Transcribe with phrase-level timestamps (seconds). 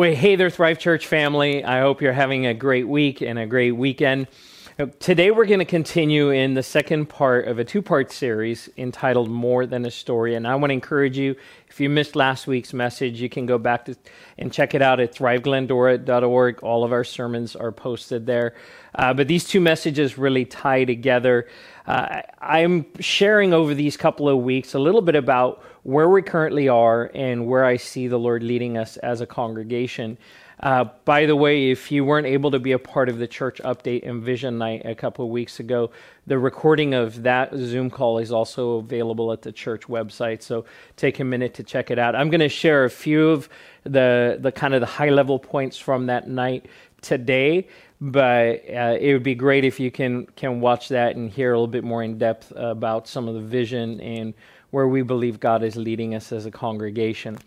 [0.00, 1.62] Well, hey there, Thrive Church family.
[1.62, 4.28] I hope you're having a great week and a great weekend.
[4.98, 9.28] Today, we're going to continue in the second part of a two part series entitled
[9.28, 10.36] More Than a Story.
[10.36, 11.36] And I want to encourage you,
[11.68, 13.96] if you missed last week's message, you can go back to,
[14.38, 16.62] and check it out at thriveglendora.org.
[16.62, 18.54] All of our sermons are posted there.
[18.94, 21.46] Uh, but these two messages really tie together.
[21.86, 26.68] Uh, I'm sharing over these couple of weeks a little bit about where we currently
[26.68, 30.18] are and where I see the Lord leading us as a congregation.
[30.62, 33.62] Uh, by the way, if you weren't able to be a part of the church
[33.64, 35.90] update and vision night a couple of weeks ago,
[36.26, 40.42] the recording of that Zoom call is also available at the church website.
[40.42, 42.14] So take a minute to check it out.
[42.14, 43.48] I'm going to share a few of
[43.84, 46.66] the the kind of the high level points from that night
[47.00, 47.66] today,
[47.98, 51.56] but uh, it would be great if you can can watch that and hear a
[51.56, 54.34] little bit more in depth about some of the vision and
[54.70, 57.38] where we believe God is leading us as a congregation.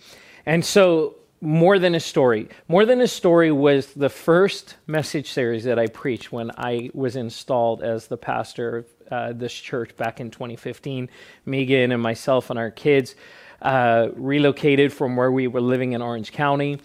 [0.45, 2.48] And so, more than a story.
[2.70, 7.18] More than a story was the first message series that I preached when I was
[7.18, 11.10] installed as the pastor of uh, this church back in 2015.
[11.46, 13.15] Megan and myself and our kids
[13.62, 16.80] uh, relocated from where we were living in Orange County,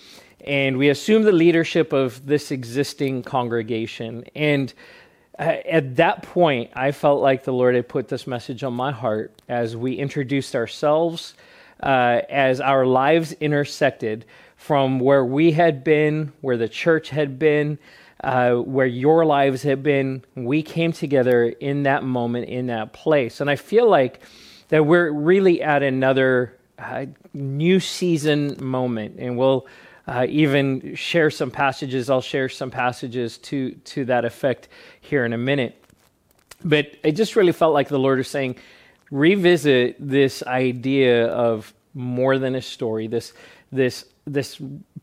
[0.44, 4.24] and we assumed the leadership of this existing congregation.
[4.34, 4.72] And
[5.38, 9.40] at that point, I felt like the Lord had put this message on my heart
[9.48, 11.34] as we introduced ourselves,
[11.80, 14.24] uh, as our lives intersected
[14.56, 17.78] from where we had been, where the church had been,
[18.24, 20.24] uh, where your lives had been.
[20.34, 23.40] We came together in that moment, in that place.
[23.40, 24.20] And I feel like
[24.68, 29.66] that we're really at another uh, new season moment, and we'll
[30.08, 32.08] uh, even share some passages.
[32.08, 34.68] I'll share some passages to, to that effect
[35.02, 35.84] here in a minute.
[36.64, 38.56] But it just really felt like the Lord is saying,
[39.10, 43.34] revisit this idea of more than a story, this,
[43.70, 44.58] this, this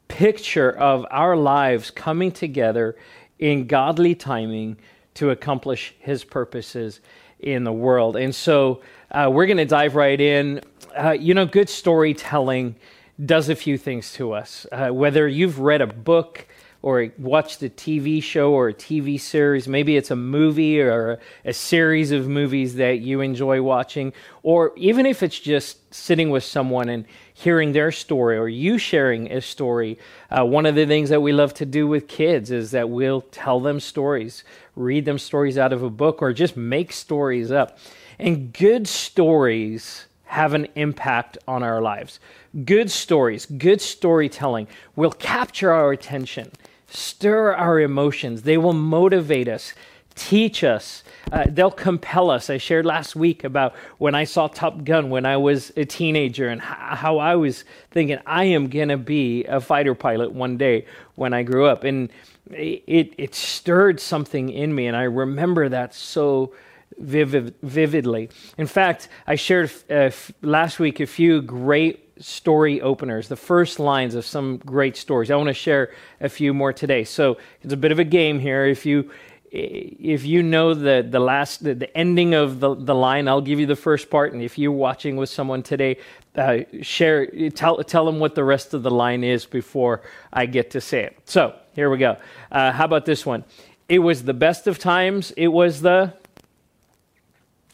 [0.08, 2.95] picture of our lives coming together
[3.38, 4.76] in godly timing
[5.14, 6.99] to accomplish His purposes
[7.39, 8.15] in the world.
[8.15, 10.61] And so uh, we're going to dive right in.
[10.98, 12.76] Uh, you know, good storytelling
[13.23, 14.65] does a few things to us.
[14.71, 16.48] Uh, whether you've read a book
[16.81, 21.20] or watched a TV show or a TV series, maybe it's a movie or a,
[21.45, 26.43] a series of movies that you enjoy watching, or even if it's just sitting with
[26.43, 29.97] someone and hearing their story or you sharing a story.
[30.30, 33.21] Uh, one of the things that we love to do with kids is that we'll
[33.21, 34.43] tell them stories,
[34.76, 37.80] read them stories out of a book, or just make stories up.
[38.20, 42.19] And good stories have an impact on our lives.
[42.63, 46.52] Good stories, good storytelling will capture our attention,
[46.87, 48.43] stir our emotions.
[48.43, 49.73] They will motivate us,
[50.15, 51.03] teach us.
[51.31, 52.49] Uh, they'll compel us.
[52.49, 56.47] I shared last week about when I saw Top Gun when I was a teenager
[56.47, 60.85] and how I was thinking, I am going to be a fighter pilot one day
[61.15, 61.83] when I grew up.
[61.83, 62.09] And
[62.52, 66.53] it, it stirred something in me, and I remember that so
[66.98, 68.30] vivid, vividly.
[68.58, 70.11] In fact, I shared uh,
[70.42, 75.30] last week a few great story openers, the first lines of some great stories.
[75.32, 75.92] I want to share
[76.22, 77.04] a few more today.
[77.04, 78.66] So it's a bit of a game here.
[78.66, 79.11] If you
[79.52, 83.60] if you know the the last the, the ending of the, the line, I'll give
[83.60, 84.33] you the first part.
[84.33, 85.98] And if you're watching with someone today,
[86.36, 90.02] uh, share tell tell them what the rest of the line is before
[90.32, 91.17] I get to say it.
[91.26, 92.17] So here we go.
[92.52, 93.44] Uh, how about this one?
[93.88, 95.32] It was the best of times.
[95.38, 96.14] It was the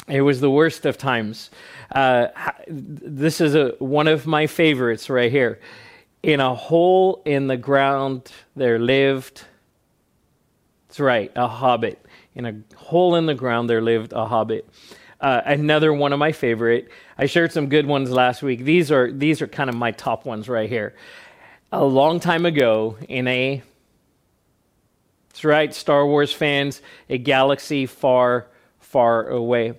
[0.08, 1.50] it was the worst of times.
[1.94, 2.28] Uh,
[2.68, 5.60] this is a, one of my favorites right here.
[6.24, 9.44] In a hole in the ground, there lived,
[10.88, 12.04] that's right, a hobbit.
[12.36, 14.68] In a hole in the ground, there lived a hobbit.
[15.20, 16.90] Uh, another one of my favorite.
[17.18, 18.64] I shared some good ones last week.
[18.64, 20.96] These are these are kind of my top ones right here.
[21.72, 23.62] A long time ago, in a
[25.30, 28.48] that's right, Star Wars fans, a galaxy far,
[28.92, 29.74] far away.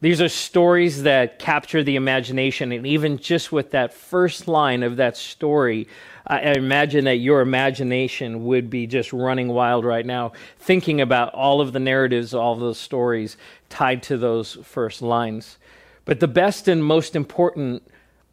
[0.00, 4.96] These are stories that capture the imagination, and even just with that first line of
[4.96, 5.88] that story,
[6.24, 11.60] I imagine that your imagination would be just running wild right now, thinking about all
[11.60, 13.36] of the narratives, all of those stories
[13.70, 15.56] tied to those first lines.
[16.04, 17.82] But the best and most important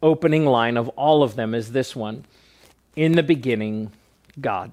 [0.02, 2.24] opening line of all of them is this one
[2.94, 3.92] In the beginning,
[4.40, 4.72] God.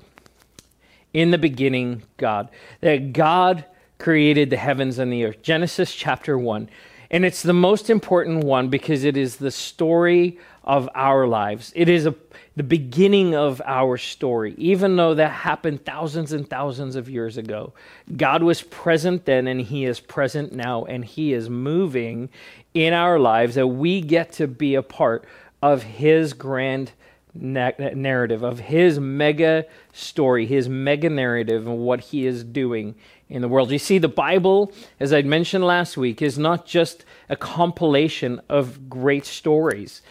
[1.13, 2.50] In the beginning, God.
[2.81, 3.65] That God
[3.97, 5.41] created the heavens and the earth.
[5.41, 6.69] Genesis chapter 1.
[7.11, 11.71] And it's the most important one because it is the story of our lives.
[11.75, 12.15] It is a,
[12.55, 17.73] the beginning of our story, even though that happened thousands and thousands of years ago.
[18.17, 22.29] God was present then, and He is present now, and He is moving
[22.73, 25.25] in our lives that we get to be a part
[25.61, 26.93] of His grand
[27.35, 32.95] narrative, of his mega story, his mega narrative, and what he is doing
[33.33, 33.71] in the world.
[33.71, 38.88] You see, the Bible, as I mentioned last week, is not just a compilation of
[38.88, 40.03] great stories.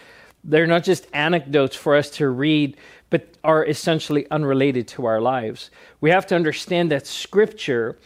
[0.42, 2.76] They're not just anecdotes for us to read,
[3.10, 5.70] but are essentially unrelated to our lives.
[6.00, 7.96] We have to understand that Scripture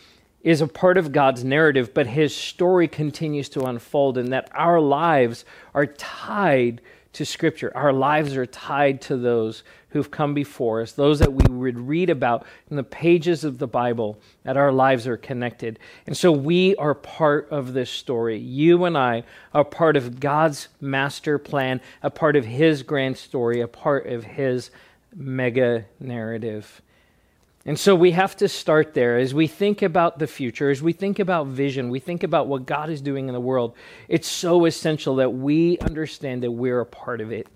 [0.43, 4.81] is a part of God's narrative, but His story continues to unfold, and that our
[4.81, 6.83] lives are tied
[7.15, 7.73] to Scripture.
[7.75, 9.63] Our lives are tied to those
[9.97, 13.67] who've come before us, those that we would read about in the pages of the
[13.67, 15.79] Bible, that our lives are connected.
[16.07, 18.39] And so we are part of this story.
[18.39, 23.61] You and I are part of God's master plan, a part of His grand story,
[23.63, 24.71] a part of His
[25.15, 26.83] mega narrative.
[27.65, 30.93] And so we have to start there as we think about the future, as we
[30.93, 33.75] think about vision, we think about what God is doing in the world.
[34.09, 37.49] It's so essential that we understand that we're a part of it.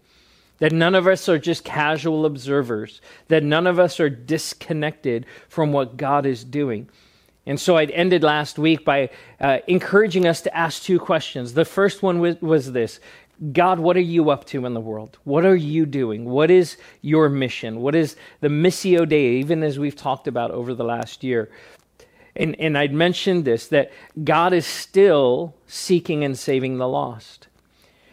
[0.61, 5.73] That none of us are just casual observers, that none of us are disconnected from
[5.73, 6.89] what God is doing.
[7.47, 9.11] And so I ended last week by
[9.41, 11.55] uh, encouraging us to ask two questions.
[11.55, 13.01] The first one was, was this
[13.53, 15.19] God, what are you up to in the world?
[15.25, 16.27] What are you doing?
[16.27, 17.81] What is your mission?
[17.81, 21.51] What is the Missio Dei, even as we've talked about over the last year?
[22.37, 23.93] And, and I'd mentioned this that
[24.23, 27.49] God is still seeking and saving the lost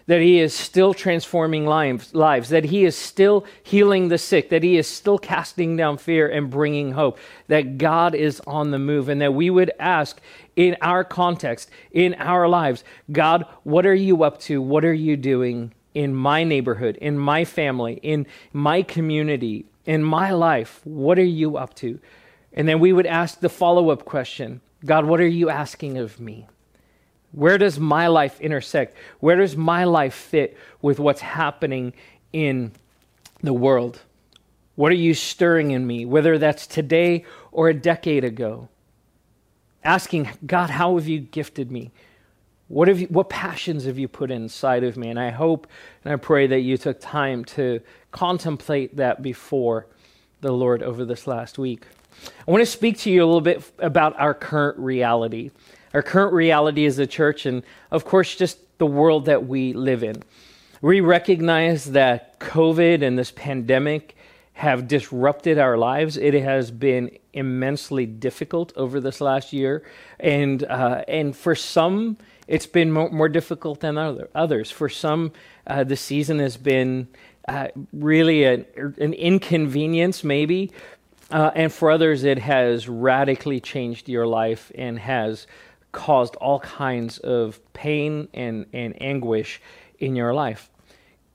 [0.07, 4.63] that he is still transforming lives, lives, that he is still healing the sick, that
[4.63, 9.09] he is still casting down fear and bringing hope, that God is on the move,
[9.09, 10.19] and that we would ask
[10.55, 14.61] in our context, in our lives, God, what are you up to?
[14.61, 20.31] What are you doing in my neighborhood, in my family, in my community, in my
[20.31, 20.81] life?
[20.85, 21.99] What are you up to?
[22.53, 26.19] And then we would ask the follow up question God, what are you asking of
[26.19, 26.47] me?
[27.31, 28.95] Where does my life intersect?
[29.19, 31.93] Where does my life fit with what's happening
[32.33, 32.71] in
[33.41, 34.01] the world?
[34.75, 38.69] What are you stirring in me, whether that's today or a decade ago?
[39.83, 41.91] Asking, God, how have you gifted me?
[42.67, 45.09] What, have you, what passions have you put inside of me?
[45.09, 45.67] And I hope
[46.03, 47.81] and I pray that you took time to
[48.11, 49.87] contemplate that before
[50.41, 51.85] the Lord over this last week.
[52.47, 55.51] I want to speak to you a little bit about our current reality
[55.93, 60.03] our current reality as a church, and of course, just the world that we live
[60.03, 60.23] in.
[60.81, 64.15] We recognize that COVID and this pandemic
[64.53, 66.17] have disrupted our lives.
[66.17, 69.83] It has been immensely difficult over this last year,
[70.19, 72.17] and uh, and for some,
[72.47, 74.71] it's been more, more difficult than other, others.
[74.71, 75.31] For some,
[75.67, 77.07] uh, the season has been
[77.47, 78.65] uh, really an,
[78.99, 80.71] an inconvenience, maybe,
[81.29, 85.45] uh, and for others, it has radically changed your life and has
[85.97, 89.59] caused all kinds of pain and, and anguish
[89.97, 90.69] in your life.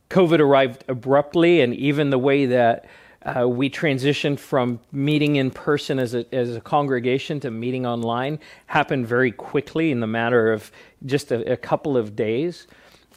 [0.09, 2.87] COVID arrived abruptly, and even the way that
[3.25, 8.39] uh, we transitioned from meeting in person as a, as a congregation to meeting online
[8.67, 10.71] happened very quickly in the matter of
[11.05, 12.69] just a, a couple of days.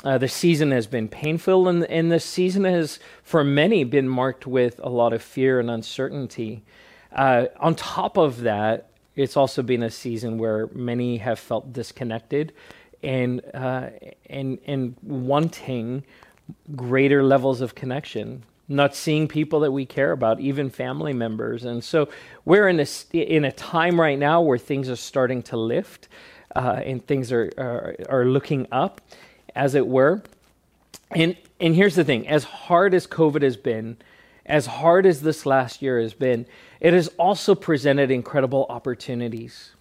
[0.03, 4.47] Uh, the season has been painful, and, and the season has, for many, been marked
[4.47, 6.63] with a lot of fear and uncertainty.
[7.11, 12.53] Uh, on top of that, it's also been a season where many have felt disconnected
[13.03, 13.89] and uh,
[14.29, 16.03] and and wanting
[16.75, 21.65] greater levels of connection not seeing people that we care about even family members.
[21.65, 22.09] And so
[22.45, 26.07] we're in a in a time right now where things are starting to lift
[26.55, 29.01] uh, and things are, are are looking up
[29.55, 30.23] as it were.
[31.11, 33.97] And and here's the thing as hard as covid has been
[34.45, 36.45] as hard as this last year has been,
[36.79, 39.74] it has also presented incredible opportunities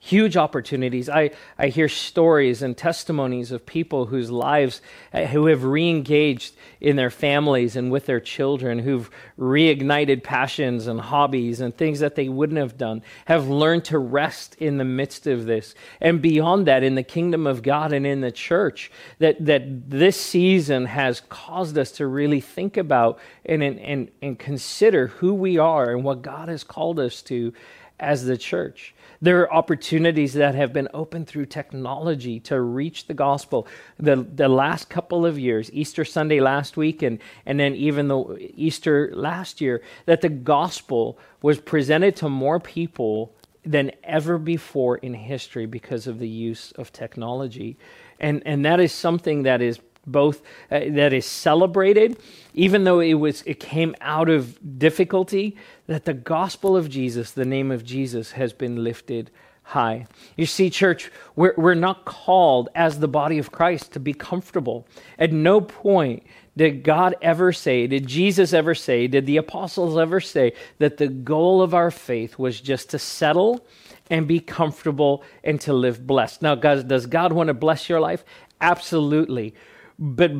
[0.00, 1.08] huge opportunities.
[1.08, 4.80] I, I hear stories and testimonies of people whose lives,
[5.12, 10.86] uh, who have re engaged in their families and with their children, who've reignited passions
[10.86, 14.84] and hobbies and things that they wouldn't have done, have learned to rest in the
[14.84, 15.74] midst of this.
[16.00, 20.16] And beyond that, in the kingdom of God and in the church, that, that this
[20.16, 25.90] season has caused us to really think about and, and, and consider who we are
[25.90, 27.52] and what God has called us to
[27.98, 28.94] as the church.
[29.20, 33.66] There are opportunities that have been opened through technology to reach the gospel.
[33.98, 38.36] The, the last couple of years, Easter Sunday last week, and, and then even the
[38.54, 43.34] Easter last year, that the gospel was presented to more people
[43.64, 47.76] than ever before in history because of the use of technology.
[48.20, 49.78] And, and that is something that is
[50.10, 52.16] both uh, that is celebrated
[52.54, 57.44] even though it was it came out of difficulty that the gospel of Jesus the
[57.44, 59.30] name of Jesus has been lifted
[59.68, 60.06] high.
[60.34, 64.88] You see, church, we're, we're not called as the body of Christ to be comfortable.
[65.18, 66.22] At no point
[66.56, 71.06] did God ever say, did Jesus ever say, did the apostles ever say that the
[71.06, 73.64] goal of our faith was just to settle
[74.10, 76.42] and be comfortable and to live blessed?
[76.42, 78.24] Now, God, does God want to bless your life?
[78.60, 79.54] Absolutely.
[79.98, 80.32] But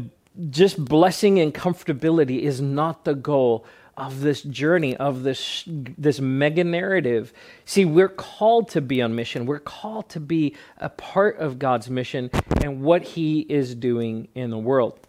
[0.51, 3.67] just blessing and comfortability is not the goal
[3.99, 7.33] of this journey of this this mega narrative.
[7.65, 9.45] See we're called to be on mission.
[9.45, 12.31] We're called to be a part of god's mission
[12.63, 15.01] and what he is doing in the world.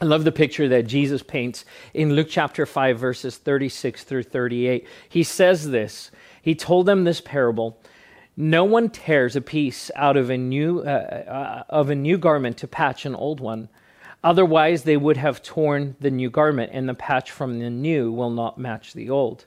[0.00, 4.86] I love the picture that Jesus paints in Luke chapter 5, verses 36 through 38.
[5.08, 6.10] He says this.
[6.42, 7.78] He told them this parable
[8.36, 12.56] No one tears a piece out of a new, uh, uh, of a new garment
[12.58, 13.68] to patch an old one.
[14.24, 18.30] Otherwise, they would have torn the new garment, and the patch from the new will
[18.30, 19.46] not match the old.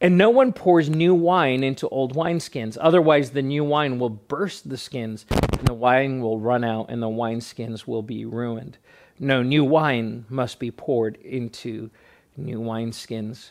[0.00, 2.78] And no one pours new wine into old wineskins.
[2.80, 7.02] Otherwise, the new wine will burst the skins, and the wine will run out, and
[7.02, 8.78] the wineskins will be ruined.
[9.20, 11.90] No, new wine must be poured into
[12.36, 13.50] new wineskins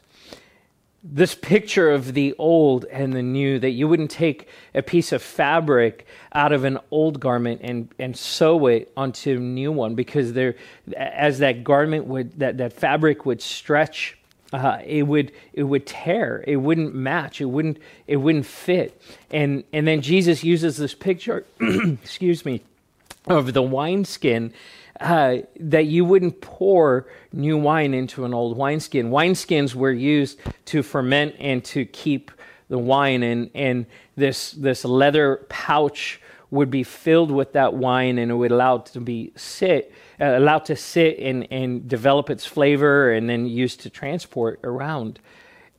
[1.04, 5.22] this picture of the old and the new that you wouldn't take a piece of
[5.22, 10.34] fabric out of an old garment and, and sew it onto a new one because
[10.34, 10.56] there
[10.98, 14.18] as that garment would that, that fabric would stretch
[14.52, 16.44] uh, it would it would tear.
[16.48, 17.40] It wouldn't match.
[17.40, 17.78] It wouldn't
[18.08, 19.00] it wouldn't fit.
[19.30, 22.62] And and then jesus uses this picture excuse me
[23.28, 24.54] of the wineskin
[25.00, 29.10] uh, that you wouldn't pour new wine into an old wineskin.
[29.10, 32.32] Wineskins were used to ferment and to keep
[32.68, 38.32] the wine, and, and this, this leather pouch would be filled with that wine and
[38.32, 42.46] it would allow it to be sit uh, allowed to sit and, and develop its
[42.46, 45.20] flavor and then used to transport around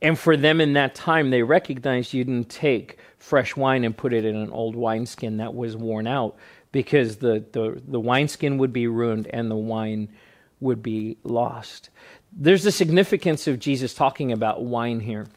[0.01, 4.13] and for them in that time they recognized you didn't take fresh wine and put
[4.13, 6.37] it in an old wineskin that was worn out
[6.71, 10.09] because the, the, the wineskin would be ruined and the wine
[10.59, 11.89] would be lost.
[12.31, 15.27] There's the significance of Jesus talking about wine here.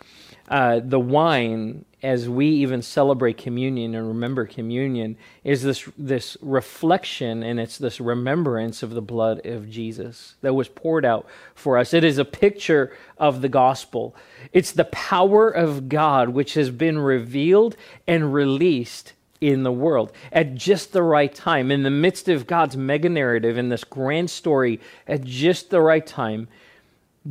[0.46, 7.42] Uh, the wine, as we even celebrate communion and remember communion, is this, this reflection
[7.42, 11.94] and it's this remembrance of the blood of Jesus that was poured out for us.
[11.94, 14.14] It is a picture of the gospel.
[14.52, 17.74] It's the power of God which has been revealed
[18.06, 19.14] and released
[19.52, 23.58] in the world at just the right time, in the midst of God's mega narrative,
[23.58, 26.48] in this grand story, at just the right time,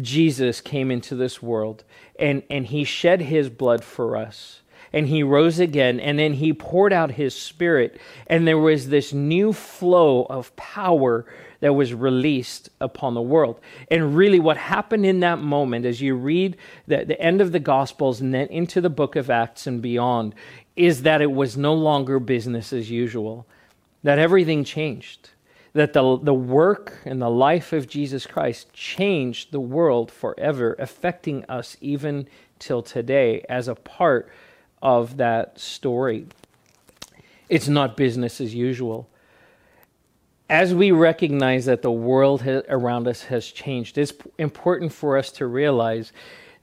[0.01, 1.83] Jesus came into this world
[2.19, 4.59] and, and he shed his blood for us.
[4.95, 9.11] And he rose again, and then he poured out his spirit, and there was this
[9.11, 11.25] new flow of power
[11.61, 13.59] that was released upon the world.
[13.89, 17.59] And really, what happened in that moment, as you read the, the end of the
[17.59, 20.35] Gospels and then into the book of Acts and beyond,
[20.75, 23.45] is that it was no longer business as usual,
[24.01, 25.29] that everything changed,
[25.73, 31.45] that the, the work and the life of Jesus Christ changed the world forever, affecting
[31.45, 32.27] us even
[32.59, 34.29] till today as a part
[34.81, 36.25] of that story.
[37.49, 39.09] It's not business as usual.
[40.49, 45.47] As we recognize that the world around us has changed, it's important for us to
[45.47, 46.11] realize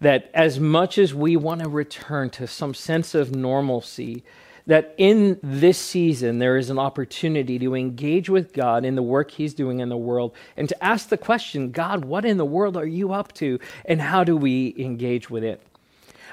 [0.00, 4.25] that as much as we want to return to some sense of normalcy,
[4.66, 9.30] that in this season there is an opportunity to engage with God in the work
[9.30, 12.76] He's doing in the world and to ask the question God, what in the world
[12.76, 15.62] are you up to, and how do we engage with it?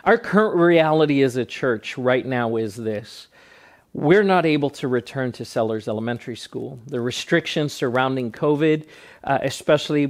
[0.03, 3.27] Our current reality as a church right now is this.
[3.93, 6.79] We're not able to return to Sellers Elementary School.
[6.86, 8.86] The restrictions surrounding COVID,
[9.24, 10.05] uh, especially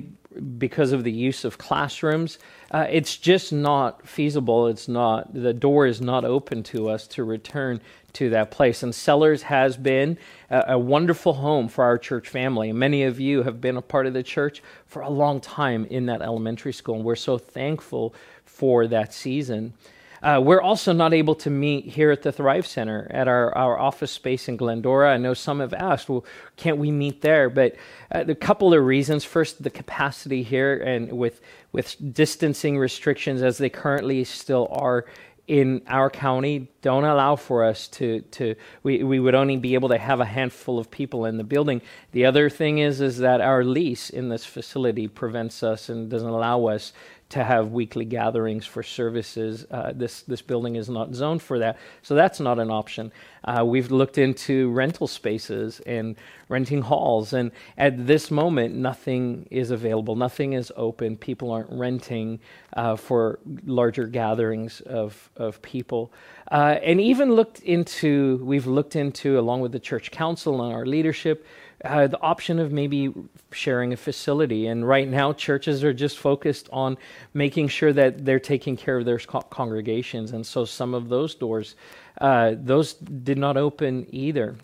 [0.57, 2.37] because of the use of classrooms,
[2.71, 4.67] uh, it's just not feasible.
[4.67, 7.79] It's not, the door is not open to us to return
[8.13, 8.83] to that place.
[8.83, 10.17] And Sellers has been
[10.50, 12.71] a, a, wonderful home for our church family.
[12.74, 16.07] Many of you have been a part of the church for a long time in
[16.07, 19.74] that elementary school, and we're so thankful for that season.
[20.21, 23.77] Uh, we're also not able to meet here at the Thrive Center at our, our
[23.77, 25.13] office space in Glendora.
[25.13, 27.50] I know some have asked, well, can't we meet there?
[27.50, 27.75] But
[28.12, 29.24] uh, a couple of reasons.
[29.24, 35.05] First, the capacity here, and with with distancing restrictions as they currently still are
[35.47, 39.88] in our county don't allow for us to to we, we would only be able
[39.88, 41.81] to have a handful of people in the building
[42.12, 46.27] the other thing is is that our lease in this facility prevents us and doesn't
[46.27, 46.91] allow us
[47.29, 49.65] to have weekly gatherings for services.
[49.69, 53.12] Uh, this this building is not zoned for that, so that's not an option.
[53.43, 56.15] Uh, we've looked into rental spaces and
[56.50, 60.15] renting halls, and at this moment, nothing is available.
[60.15, 61.17] Nothing is open.
[61.17, 62.39] People aren't renting
[62.74, 66.13] uh, for larger gatherings of of people,
[66.51, 68.39] uh, and even looked into.
[68.43, 71.46] We've looked into along with the church council and our leadership
[71.86, 73.13] uh, the option of maybe
[73.51, 74.67] sharing a facility.
[74.67, 76.98] And right now, churches are just focused on
[77.34, 80.31] making sure that they're taking care of their co- congregations.
[80.31, 81.75] And so some of those doors,
[82.19, 84.55] uh, those did not open either.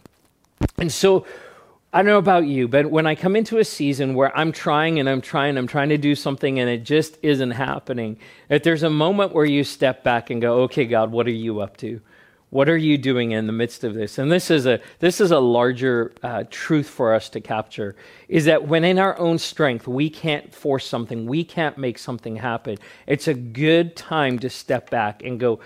[0.77, 1.25] And so
[1.95, 4.99] I don't know about you, but when I come into a season where I'm trying
[4.99, 8.17] and I'm trying, I'm trying to do something and it just isn't happening,
[8.49, 11.59] if there's a moment where you step back and go, okay, God, what are you
[11.59, 12.01] up to?
[12.53, 14.19] What are you doing in the midst of this?
[14.19, 17.95] And this is a this is a larger uh, truth for us to capture:
[18.27, 22.35] is that when in our own strength we can't force something, we can't make something
[22.35, 22.77] happen.
[23.07, 25.61] It's a good time to step back and go,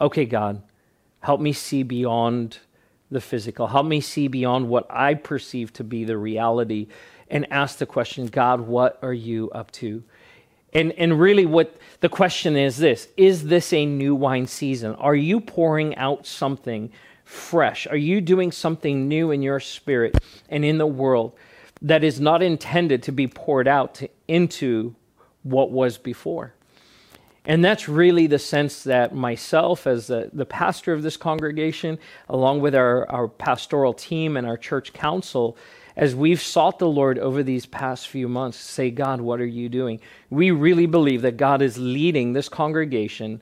[0.00, 0.60] "Okay, God,
[1.20, 2.58] help me see beyond
[3.08, 3.68] the physical.
[3.68, 6.88] Help me see beyond what I perceive to be the reality."
[7.30, 10.02] And ask the question, God, what are you up to?
[10.72, 14.94] And, and really, what the question is this Is this a new wine season?
[14.96, 16.90] Are you pouring out something
[17.24, 17.86] fresh?
[17.86, 20.16] Are you doing something new in your spirit
[20.48, 21.34] and in the world
[21.82, 24.94] that is not intended to be poured out to, into
[25.42, 26.54] what was before?
[27.44, 31.98] And that's really the sense that myself, as the, the pastor of this congregation,
[32.28, 35.56] along with our, our pastoral team and our church council,
[35.96, 39.68] as we've sought the Lord over these past few months, say, God, what are you
[39.68, 40.00] doing?
[40.30, 43.40] We really believe that God is leading this congregation,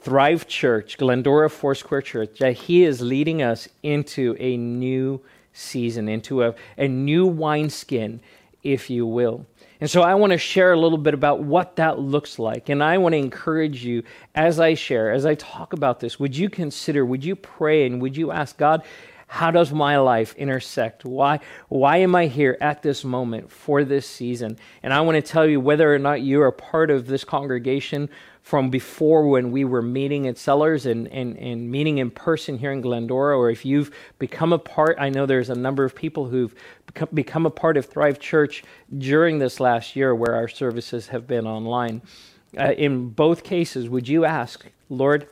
[0.00, 5.20] Thrive Church, Glendora Foursquare Church, that He is leading us into a new
[5.52, 8.20] season, into a, a new wineskin,
[8.62, 9.46] if you will.
[9.80, 12.70] And so I want to share a little bit about what that looks like.
[12.70, 16.36] And I want to encourage you as I share, as I talk about this, would
[16.36, 18.84] you consider, would you pray, and would you ask God,
[19.28, 21.04] how does my life intersect?
[21.04, 24.58] Why, why am I here at this moment for this season?
[24.82, 28.08] And I want to tell you whether or not you are part of this congregation
[28.42, 32.70] from before when we were meeting at Sellers and, and, and meeting in person here
[32.70, 33.90] in Glendora, or if you've
[34.20, 36.54] become a part, I know there's a number of people who've
[36.86, 38.62] become, become a part of Thrive Church
[38.96, 42.02] during this last year where our services have been online.
[42.56, 45.26] Uh, in both cases, would you ask, Lord,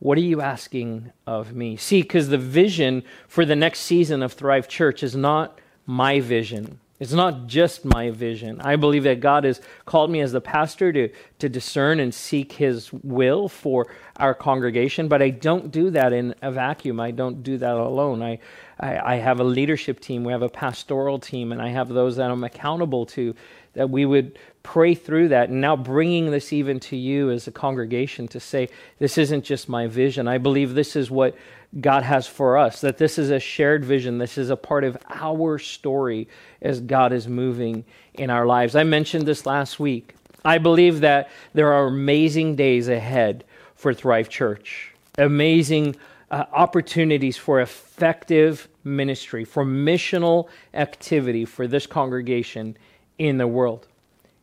[0.00, 1.76] what are you asking of me?
[1.76, 6.80] See, because the vision for the next season of Thrive Church is not my vision.
[6.98, 8.60] It's not just my vision.
[8.60, 12.52] I believe that God has called me as the pastor to, to discern and seek
[12.52, 17.00] his will for our congregation, but I don't do that in a vacuum.
[17.00, 18.22] I don't do that alone.
[18.22, 18.38] I,
[18.78, 22.16] I, I have a leadership team, we have a pastoral team, and I have those
[22.16, 23.34] that I'm accountable to
[23.72, 25.48] that we would pray through that.
[25.48, 28.68] And now bringing this even to you as a congregation to say,
[28.98, 30.28] this isn't just my vision.
[30.28, 31.36] I believe this is what
[31.80, 34.18] God has for us, that this is a shared vision.
[34.18, 36.28] This is a part of our story
[36.60, 38.74] as God is moving in our lives.
[38.74, 40.14] I mentioned this last week.
[40.44, 43.44] I believe that there are amazing days ahead
[43.76, 45.96] for Thrive Church, amazing
[46.30, 52.76] uh, opportunities for effective ministry, for missional activity for this congregation
[53.18, 53.86] in the world.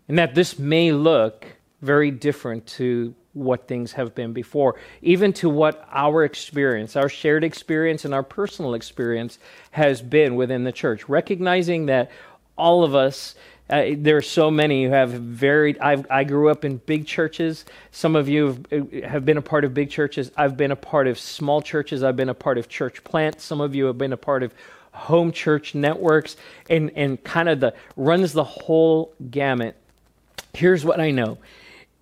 [0.07, 1.45] And that this may look
[1.81, 7.43] very different to what things have been before, even to what our experience, our shared
[7.43, 9.37] experience, and our personal experience
[9.71, 11.07] has been within the church.
[11.07, 12.09] Recognizing that
[12.57, 13.35] all of us,
[13.69, 15.77] uh, there are so many who have varied.
[15.79, 17.65] I've, i grew up in big churches.
[17.91, 20.31] Some of you have, have, been a part of big churches.
[20.35, 22.01] I've been a part of small churches.
[22.01, 23.43] I've been a part of church plants.
[23.43, 24.53] Some of you have been a part of
[24.91, 26.37] home church networks
[26.69, 29.75] and, and kind of the runs the whole gamut.
[30.57, 31.37] Here's what I know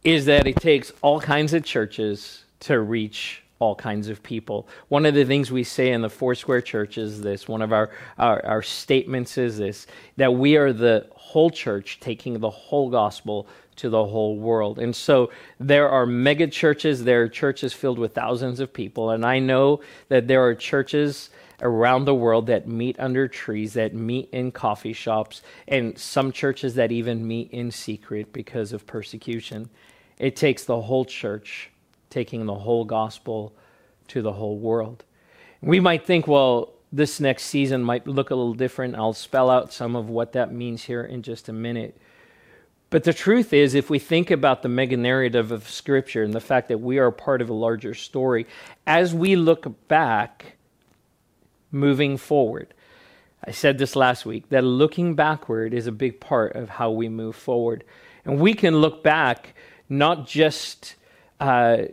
[0.06, 4.70] is that it takes all kinds of churches to reach all kinds of people.
[4.88, 7.89] One of the things we say in the Foursquare Church is this, one of our,
[8.18, 13.46] our, our statements is this, that we are the whole church taking the whole gospel
[13.76, 14.80] to the whole world.
[14.80, 19.26] And so there are mega churches, there are churches filled with thousands of people, and
[19.26, 21.30] I know that there are churches
[21.62, 26.76] around the world that meet under trees, that meet in coffee shops, and some churches
[26.76, 29.70] that even meet in secret because of persecution.
[30.18, 31.72] It takes the whole church
[32.10, 33.54] taking the whole gospel
[34.08, 35.04] to the whole world.
[35.62, 38.96] We might think, well, this next season might look a little different.
[38.96, 41.98] I'll spell out some of what that means here in just a minute.
[42.89, 46.39] But the truth is, if we think about the mega narrative of Scripture and the
[46.39, 48.48] fact that we are part of a larger story,
[48.88, 50.55] as we look back,
[51.75, 52.73] moving forward.
[53.43, 57.09] I said this last week that looking backward is a big part of how we
[57.09, 57.83] move forward.
[58.23, 59.53] And we can look back
[59.88, 60.95] not just
[61.39, 61.83] uh,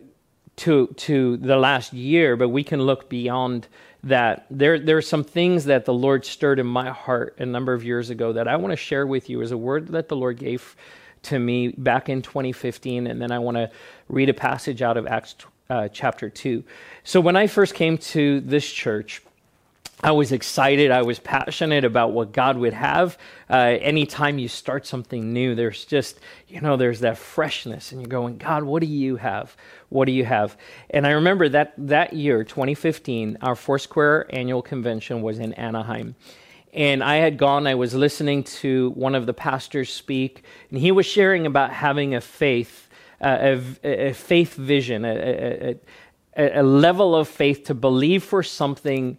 [0.57, 3.69] to to the last year, but we can look beyond
[4.05, 4.47] that.
[4.51, 7.85] There there are some things that the Lord stirred in my heart a number of
[7.85, 10.39] years ago that I want to share with you as a word that the Lord
[10.39, 10.75] gave
[11.25, 13.71] to me back in 2015, and then I want to
[14.09, 15.37] read a passage out of Acts
[15.69, 16.65] uh, chapter two.
[17.05, 19.23] So when I first came to this church.
[20.01, 20.91] I was excited.
[20.91, 23.17] I was passionate about what God would have.
[23.49, 28.09] Uh, anytime you start something new, there's just, you know, there's that freshness, and you're
[28.09, 29.57] going, God, what do you have?
[29.91, 30.57] What do you have?
[30.91, 36.17] And I remember that that year, 2015, our Foursquare annual convention was in Anaheim.
[36.73, 40.91] And I had gone, I was listening to one of the pastors speak, and he
[40.91, 42.89] was sharing about having a faith,
[43.21, 45.77] uh, a, a, faith vision, a,
[46.37, 49.19] a, a level of faith to believe for something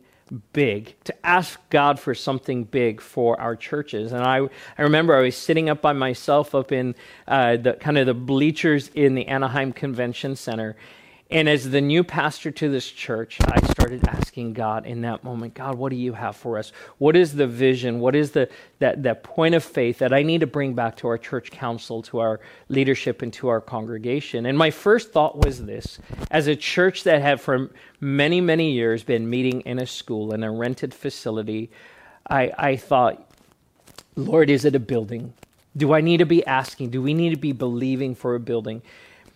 [0.54, 4.12] big, to ask God for something big for our churches.
[4.12, 6.96] And I, I remember I was sitting up by myself up in
[7.28, 10.76] uh, the kind of the bleachers in the Anaheim Convention Center,
[11.34, 15.56] and as the new pastor to this church, I started asking God in that moment,
[15.56, 16.72] God, what do you have for us?
[17.00, 18.00] What is the vision?
[18.00, 21.08] What is the that, that point of faith that I need to bring back to
[21.08, 24.46] our church council, to our leadership, and to our congregation?
[24.46, 25.98] And my first thought was this
[26.30, 30.44] as a church that had for many, many years been meeting in a school, in
[30.44, 31.72] a rented facility,
[32.30, 33.28] I, I thought,
[34.16, 35.34] Lord, is it a building?
[35.76, 36.92] Do I need to be asking?
[36.92, 38.84] Do we need to be believing for a building?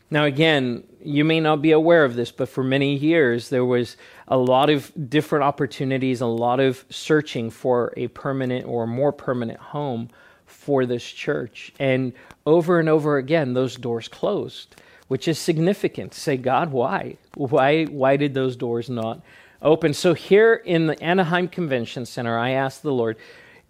[0.09, 3.97] Now, again, you may not be aware of this, but for many years there was
[4.27, 9.59] a lot of different opportunities, a lot of searching for a permanent or more permanent
[9.59, 10.09] home
[10.45, 11.73] for this church.
[11.79, 12.13] And
[12.45, 14.75] over and over again, those doors closed,
[15.09, 16.13] which is significant.
[16.13, 17.17] Say, God, why?
[17.35, 19.21] Why, why did those doors not
[19.61, 19.93] open?
[19.93, 23.17] So, here in the Anaheim Convention Center, I asked the Lord,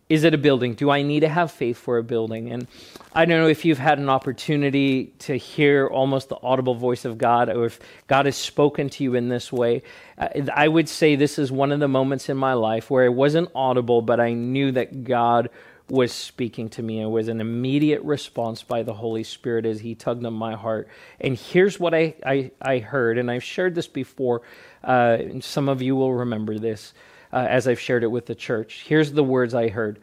[0.10, 0.74] is it a building?
[0.74, 2.52] Do I need to have faith for a building?
[2.52, 2.68] And
[3.14, 7.18] I don't know if you've had an opportunity to hear almost the audible voice of
[7.18, 9.84] God or if God has spoken to you in this way.
[10.18, 13.14] Uh, I would say this is one of the moments in my life where it
[13.14, 15.50] wasn't audible, but I knew that God
[15.90, 17.02] was speaking to me.
[17.02, 20.88] It was an immediate response by the Holy Spirit as He tugged on my heart.
[21.20, 24.42] And here's what I, I, I heard, and I've shared this before.
[24.84, 26.94] Uh, some of you will remember this
[27.32, 28.84] uh, as I've shared it with the church.
[28.88, 30.00] Here's the words I heard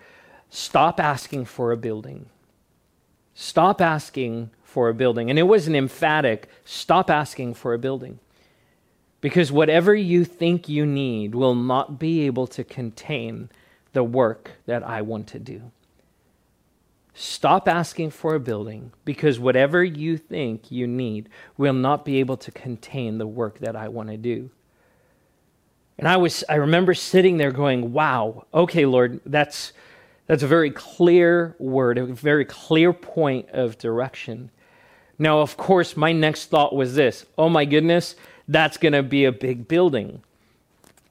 [0.50, 2.26] Stop asking for a building.
[3.34, 5.28] Stop asking for a building.
[5.28, 8.20] And it was an emphatic stop asking for a building.
[9.20, 13.48] Because whatever you think you need will not be able to contain
[13.94, 15.72] the work that I want to do.
[17.14, 22.36] Stop asking for a building because whatever you think you need will not be able
[22.36, 24.50] to contain the work that I want to do.
[25.98, 29.72] And I was I remember sitting there going, "Wow, okay, Lord, that's
[30.26, 34.50] that's a very clear word, a very clear point of direction."
[35.18, 38.16] Now, of course, my next thought was this, "Oh my goodness,
[38.48, 40.22] that's going to be a big building."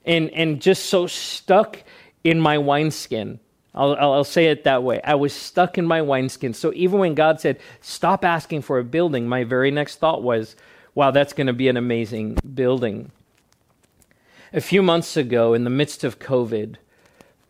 [0.06, 1.84] And and just so stuck
[2.24, 3.40] in my wineskin.
[3.76, 5.02] I'll, I'll say it that way.
[5.04, 6.54] I was stuck in my wineskin.
[6.54, 10.56] So even when God said, stop asking for a building, my very next thought was,
[10.94, 13.12] wow, that's going to be an amazing building.
[14.56, 16.76] A few months ago, in the midst of COVID,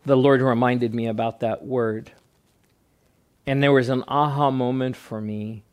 [0.06, 2.12] the Lord reminded me about that word.
[3.46, 5.64] And there was an aha moment for me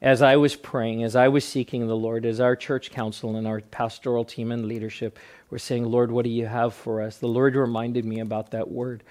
[0.00, 3.46] as I was praying, as I was seeking the Lord, as our church council and
[3.46, 5.18] our pastoral team and leadership
[5.50, 7.18] were saying, Lord, what do you have for us?
[7.18, 9.02] The Lord reminded me about that word,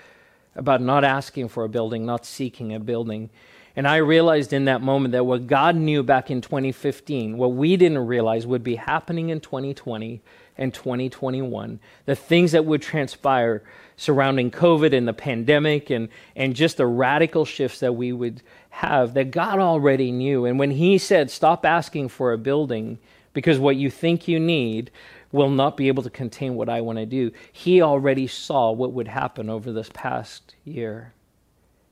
[0.55, 3.29] about not asking for a building, not seeking a building.
[3.75, 7.77] And I realized in that moment that what God knew back in 2015, what we
[7.77, 10.19] didn't realize would be happening in 2020
[10.59, 13.63] and 2021, the things that would transpire
[13.95, 19.13] surrounding COVID and the pandemic and, and just the radical shifts that we would have
[19.13, 20.45] that God already knew.
[20.45, 22.99] And when He said, Stop asking for a building
[23.33, 24.91] because what you think you need
[25.31, 28.91] will not be able to contain what I want to do, He already saw what
[28.91, 31.13] would happen over this past year.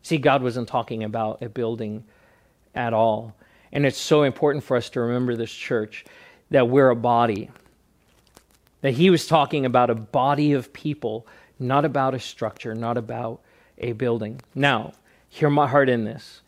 [0.02, 2.04] See, God wasn't talking about a building
[2.76, 3.34] at all.
[3.72, 6.06] And it's so important for us to remember this church
[6.52, 7.50] that we're a body.
[8.82, 11.28] That he was talking about a body of people,
[11.60, 13.42] not about a structure, not about
[13.78, 14.42] a building.
[14.54, 14.94] Now,
[15.30, 16.42] hear my heart in this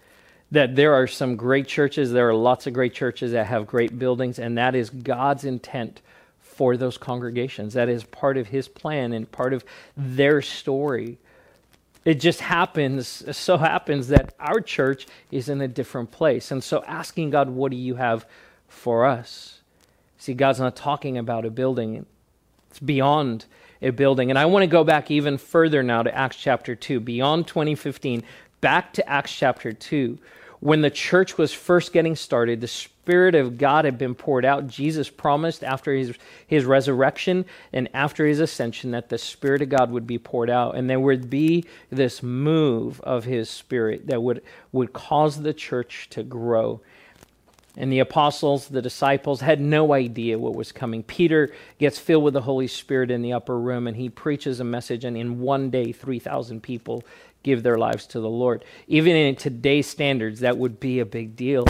[0.51, 3.99] that there are some great churches, there are lots of great churches that have great
[3.99, 6.01] buildings, and that is God's intent
[6.39, 7.75] for those congregations.
[7.75, 9.63] That is part of his plan and part of
[9.95, 11.19] their story
[12.05, 16.51] it just happens, so happens that our church is in a different place.
[16.51, 18.25] And so asking God, what do you have
[18.67, 19.59] for us?
[20.17, 22.05] See, God's not talking about a building,
[22.69, 23.45] it's beyond
[23.81, 24.29] a building.
[24.29, 28.23] And I want to go back even further now to Acts chapter 2, beyond 2015,
[28.61, 30.17] back to Acts chapter 2.
[30.59, 34.67] When the church was first getting started, the Spirit of God had been poured out.
[34.67, 36.13] Jesus promised after his,
[36.45, 40.75] his resurrection and after his ascension that the Spirit of God would be poured out,
[40.75, 46.07] and there would be this move of his Spirit that would, would cause the church
[46.11, 46.81] to grow.
[47.79, 51.01] And the apostles, the disciples, had no idea what was coming.
[51.01, 54.65] Peter gets filled with the Holy Spirit in the upper room and he preaches a
[54.65, 57.05] message, and in one day, 3,000 people
[57.41, 58.65] give their lives to the Lord.
[58.87, 61.65] Even in today's standards, that would be a big deal.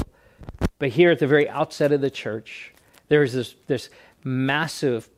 [0.79, 2.73] But here at the very outset of the church,
[3.07, 3.89] there's this, this
[4.23, 5.09] massive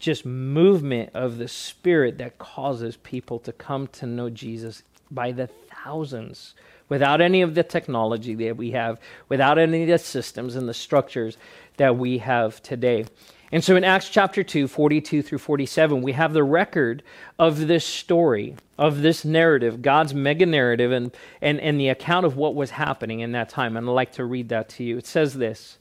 [0.00, 5.46] just movement of the Spirit that causes people to come to know Jesus by the
[5.46, 6.54] thousands
[6.92, 9.00] without any of the technology that we have,
[9.30, 11.38] without any of the systems and the structures
[11.78, 13.02] that we have today.
[13.50, 17.02] And so in Acts chapter 2, 42 through 47, we have the record
[17.38, 22.36] of this story, of this narrative, God's mega narrative, and, and, and the account of
[22.36, 23.78] what was happening in that time.
[23.78, 24.98] And I'd like to read that to you.
[24.98, 25.78] It says this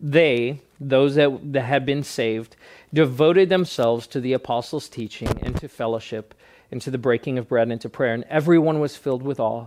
[0.00, 2.56] They, those that, that had been saved,
[2.94, 6.32] devoted themselves to the apostles' teaching and to fellowship
[6.72, 8.14] and to the breaking of bread and to prayer.
[8.14, 9.66] And everyone was filled with awe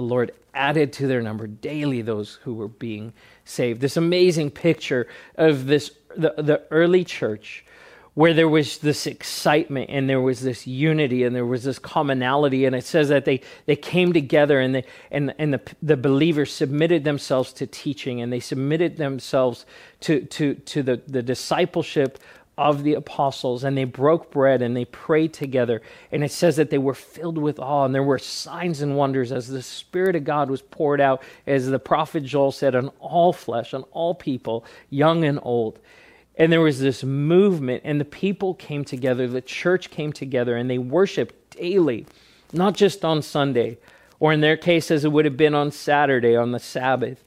[0.00, 3.12] The Lord added to their number daily those who were being
[3.44, 3.82] saved.
[3.82, 7.66] This amazing picture of this the, the early church
[8.14, 12.64] where there was this excitement and there was this unity and there was this commonality
[12.64, 16.50] and it says that they, they came together and they and, and the, the believers
[16.50, 19.66] submitted themselves to teaching and they submitted themselves
[20.00, 22.18] to to to the, the discipleship
[22.60, 25.80] of the apostles and they broke bread and they prayed together
[26.12, 29.32] and it says that they were filled with awe and there were signs and wonders
[29.32, 33.32] as the spirit of god was poured out as the prophet joel said on all
[33.32, 35.78] flesh on all people young and old
[36.40, 40.70] and there was this movement, and the people came together, the church came together, and
[40.70, 42.06] they worshiped daily,
[42.50, 43.76] not just on Sunday,
[44.18, 47.22] or in their case, as it would have been on Saturday, on the Sabbath.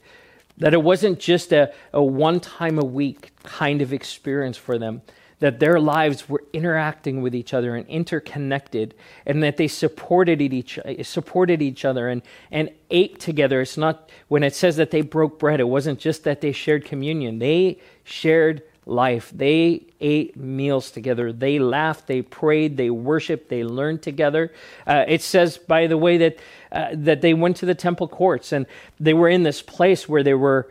[0.58, 5.02] That it wasn't just a, a one time a week kind of experience for them,
[5.44, 8.94] that their lives were interacting with each other and interconnected,
[9.26, 13.60] and that they supported each, supported each other and, and ate together.
[13.60, 16.86] It's not, when it says that they broke bread, it wasn't just that they shared
[16.86, 19.32] communion, they shared life.
[19.34, 21.30] They ate meals together.
[21.30, 24.50] They laughed, they prayed, they worshiped, they learned together.
[24.86, 26.38] Uh, it says, by the way, that,
[26.72, 28.64] uh, that they went to the temple courts and
[28.98, 30.70] they were in this place where they were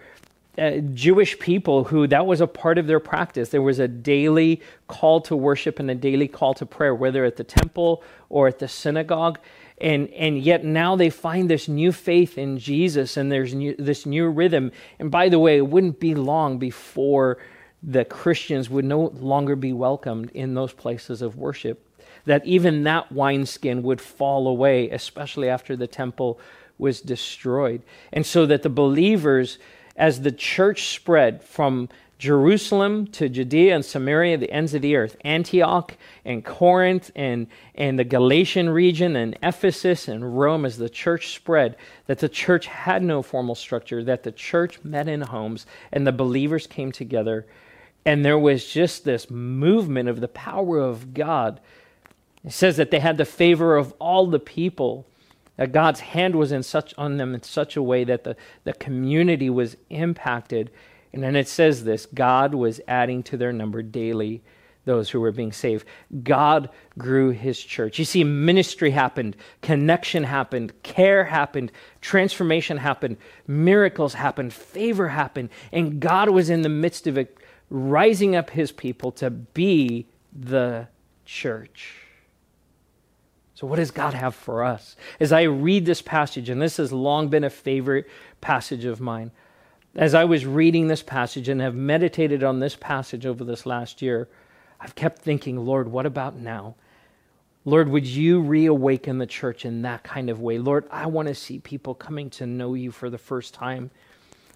[0.58, 3.50] uh, Jewish people who that was a part of their practice.
[3.50, 7.38] There was a daily call to worship and a daily call to prayer, whether at
[7.38, 9.40] the temple or at the synagogue.
[9.82, 14.06] And, and yet now they find this new faith in Jesus and there's new, this
[14.06, 14.72] new rhythm.
[15.00, 17.40] And by the way, it wouldn't be long before
[17.82, 21.86] the Christians would no longer be welcomed in those places of worship.
[22.26, 26.40] That even that wineskin would fall away, especially after the temple
[26.78, 27.82] was destroyed.
[28.14, 29.58] And so that the believers,
[29.96, 35.18] as the church spread from Jerusalem to Judea and Samaria, the ends of the earth,
[35.26, 41.34] Antioch and Corinth and, and the Galatian region and Ephesus and Rome, as the church
[41.34, 41.76] spread,
[42.08, 46.12] that the church had no formal structure, that the church met in homes and the
[46.12, 47.46] believers came together
[48.06, 51.60] and there was just this movement of the power of God.
[52.44, 55.06] It says that they had the favor of all the people,
[55.58, 58.74] that God's hand was in such on them in such a way that the, the
[58.74, 60.72] community was impacted.
[61.12, 64.42] And then it says this God was adding to their number daily
[64.86, 65.86] those who were being saved.
[66.24, 68.00] God grew his church.
[68.00, 76.00] You see, ministry happened, connection happened, care happened, transformation happened, miracles happened, favor happened, and
[76.00, 77.38] God was in the midst of it
[77.70, 80.88] rising up his people to be the
[81.26, 82.03] church.
[83.64, 84.98] So, what does God have for us?
[85.22, 88.10] As I read this passage, and this has long been a favorite
[88.42, 89.32] passage of mine,
[89.96, 94.02] as I was reading this passage and have meditated on this passage over this last
[94.02, 94.28] year,
[94.82, 96.76] I've kept thinking, Lord, what about now?
[97.64, 100.58] Lord, would you reawaken the church in that kind of way?
[100.58, 103.92] Lord, I want to see people coming to know you for the first time.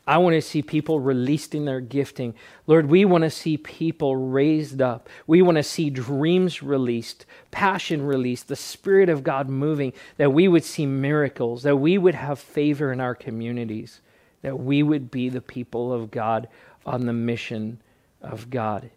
[0.07, 2.33] I want to see people released in their gifting.
[2.65, 5.09] Lord, we want to see people raised up.
[5.27, 10.47] We want to see dreams released, passion released, the Spirit of God moving, that we
[10.47, 13.99] would see miracles, that we would have favor in our communities,
[14.43, 16.47] that we would be the people of God
[16.85, 17.81] on the mission
[18.21, 18.89] of God.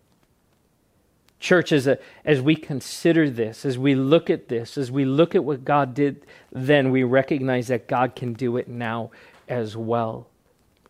[1.41, 5.35] Church, as, a, as we consider this, as we look at this, as we look
[5.35, 9.11] at what God did then, we recognize that God can do it now
[9.49, 10.29] as well.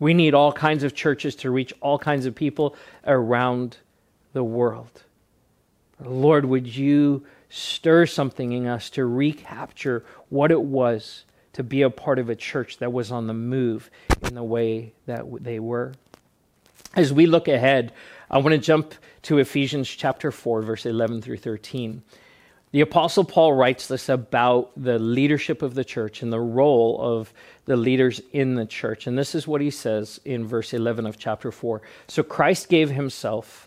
[0.00, 2.74] We need all kinds of churches to reach all kinds of people
[3.06, 3.76] around
[4.32, 5.04] the world.
[6.02, 11.90] Lord, would you stir something in us to recapture what it was to be a
[11.90, 13.90] part of a church that was on the move
[14.22, 15.92] in the way that they were?
[16.94, 17.92] As we look ahead,
[18.30, 22.02] I want to jump to Ephesians chapter 4, verse 11 through 13.
[22.72, 27.32] The Apostle Paul writes this about the leadership of the church and the role of
[27.64, 29.08] the leaders in the church.
[29.08, 31.82] And this is what he says in verse 11 of chapter 4.
[32.06, 33.66] So Christ gave himself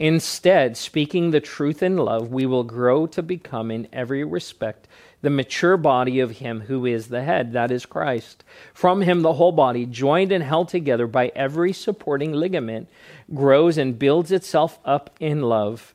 [0.00, 4.88] Instead, speaking the truth in love, we will grow to become, in every respect,
[5.20, 8.42] the mature body of Him who is the head, that is Christ.
[8.72, 12.88] From Him, the whole body, joined and held together by every supporting ligament,
[13.34, 15.92] grows and builds itself up in love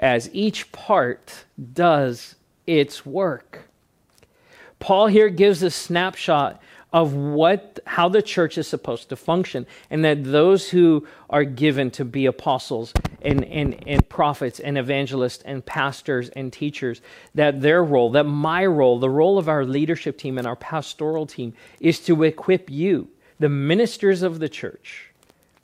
[0.00, 2.34] as each part does
[2.66, 3.68] its work.
[4.80, 6.60] Paul here gives a snapshot
[6.92, 11.90] of what how the church is supposed to function and that those who are given
[11.90, 12.92] to be apostles
[13.24, 17.00] and, and, and prophets and evangelists and pastors and teachers
[17.34, 21.26] that their role that my role the role of our leadership team and our pastoral
[21.26, 23.08] team is to equip you
[23.40, 25.10] the ministers of the church.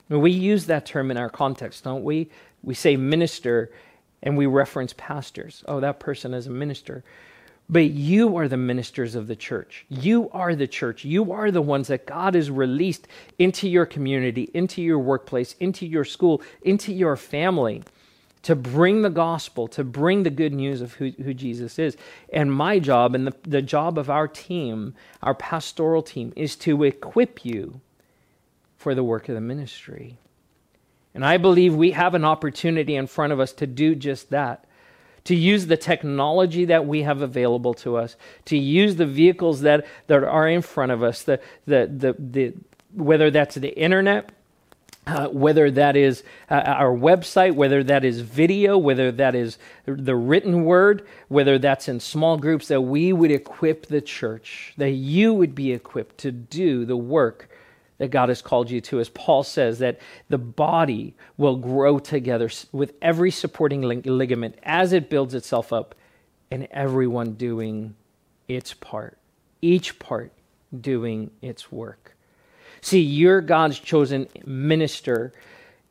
[0.09, 2.29] We use that term in our context don't we?
[2.63, 3.71] We say minister
[4.23, 5.63] and we reference pastors.
[5.67, 7.03] Oh that person is a minister
[7.71, 9.85] but you are the ministers of the church.
[9.87, 11.05] You are the church.
[11.05, 13.07] You are the ones that God has released
[13.39, 17.81] into your community, into your workplace, into your school, into your family
[18.43, 21.95] to bring the gospel, to bring the good news of who, who Jesus is.
[22.33, 26.83] And my job and the, the job of our team, our pastoral team, is to
[26.83, 27.79] equip you
[28.75, 30.17] for the work of the ministry.
[31.13, 34.65] And I believe we have an opportunity in front of us to do just that
[35.25, 39.85] to use the technology that we have available to us, to use the vehicles that,
[40.07, 42.53] that are in front of us, the, the, the, the,
[42.93, 44.31] whether that's the internet,
[45.07, 50.15] uh, whether that is uh, our website, whether that is video, whether that is the
[50.15, 55.33] written word, whether that's in small groups, that we would equip the church, that you
[55.33, 57.49] would be equipped to do the work
[58.01, 58.99] that God has called you to.
[58.99, 65.07] As Paul says, that the body will grow together with every supporting ligament as it
[65.07, 65.93] builds itself up,
[66.49, 67.93] and everyone doing
[68.47, 69.19] its part,
[69.61, 70.31] each part
[70.81, 72.15] doing its work.
[72.81, 75.31] See, you're God's chosen minister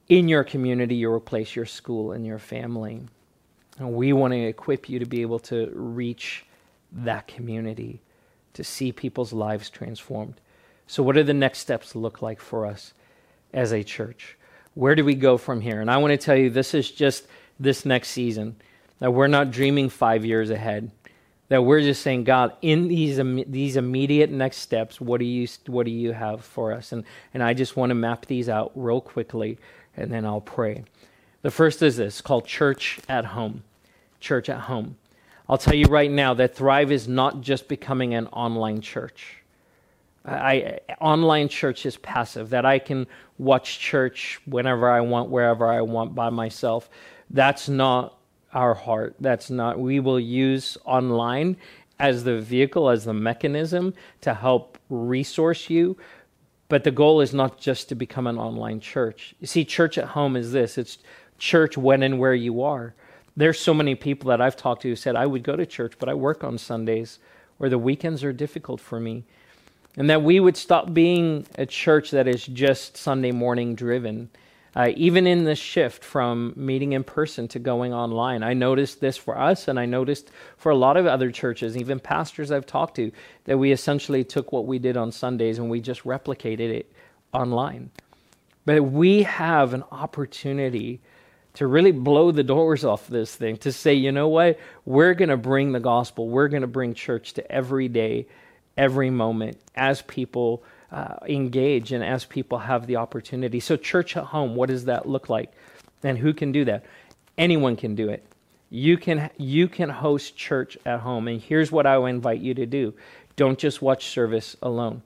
[0.09, 3.03] in your community, your place, your school, and your family.
[3.79, 6.45] And we want to equip you to be able to reach
[6.91, 8.01] that community,
[8.55, 10.41] to see people's lives transformed.
[10.91, 12.95] So, what do the next steps look like for us
[13.55, 14.37] as a church?
[14.75, 15.81] Where do we go from here?
[15.81, 17.29] And I want to tell you, this is just
[17.61, 18.57] this next season.
[18.99, 20.91] That we're not dreaming five years ahead.
[21.47, 25.87] That we're just saying, God, in these these immediate next steps, what do you what
[25.87, 26.91] do you have for us?
[26.91, 29.59] And and I just want to map these out real quickly,
[29.97, 30.83] and then I'll pray.
[31.43, 33.63] The first is this called church at home.
[34.19, 34.97] Church at home.
[35.49, 39.40] I'll tell you right now that Thrive is not just becoming an online church.
[40.25, 43.07] I, online church is passive, that I can
[43.39, 46.91] watch church whenever I want, wherever I want by myself.
[47.31, 48.19] That's not
[48.53, 49.17] our heart.
[49.21, 51.57] That's not, we will use online
[51.99, 55.97] as the vehicle, as the mechanism to help resource you.
[56.69, 59.35] But the goal is not just to become an online church.
[59.41, 60.99] You see, church at home is this it's
[61.39, 62.95] church when and where you are.
[63.37, 65.95] There's so many people that I've talked to who said, I would go to church,
[65.99, 67.19] but I work on Sundays
[67.59, 69.25] or the weekends are difficult for me
[69.97, 74.31] and that we would stop being a church that is just Sunday morning driven.
[74.77, 79.17] Uh, even in the shift from meeting in person to going online, I noticed this
[79.17, 82.95] for us, and I noticed for a lot of other churches, even pastors I've talked
[82.97, 83.11] to,
[83.47, 86.93] that we essentially took what we did on Sundays and we just replicated it
[87.33, 87.91] online.
[88.65, 91.01] But we have an opportunity
[91.55, 95.31] to really blow the doors off this thing, to say, you know what, we're going
[95.31, 98.27] to bring the gospel, we're going to bring church to every day
[98.81, 103.61] every moment as people uh, engage and as people have the opportunity.
[103.61, 105.53] So, church at home, what does that look like?
[106.05, 106.85] And who can do that?
[107.39, 108.25] Anyone can do it.
[108.71, 111.29] you can you can host church at home.
[111.29, 112.95] And here's what I would invite you to do:
[113.37, 115.03] don't just watch service alone.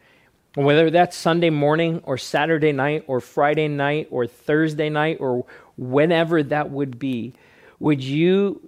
[0.57, 5.47] Whether that's Sunday morning or Saturday night or Friday night or Thursday night or
[5.79, 7.35] whenever that would be,
[7.81, 8.61] would you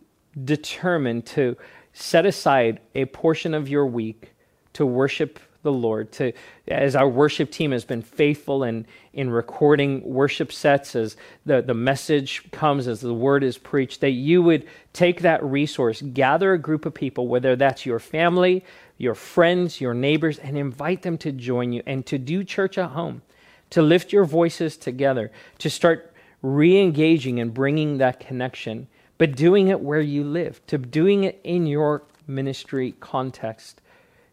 [0.44, 1.56] determine to
[1.94, 4.32] set aside a portion of your week
[4.76, 6.12] to worship the Lord.
[6.12, 6.32] To
[6.68, 11.74] as our worship team has been faithful in in recording worship sets as the, the
[11.74, 16.58] message comes, as the word is preached, that you would take that resource, gather a
[16.58, 18.64] group of people, whether that's your family,
[18.96, 22.90] your friends, your neighbors, and invite them to join you and to do church at
[22.90, 23.22] home,
[23.70, 26.12] to lift your voices together, to start
[26.42, 28.86] re-engaging and bringing that connection
[29.18, 33.80] but doing it where you live, to doing it in your ministry context.